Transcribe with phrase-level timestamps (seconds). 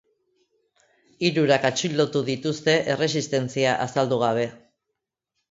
[1.27, 4.49] Hirurak atxilotu dituzte erresistentzia azaldu gabe.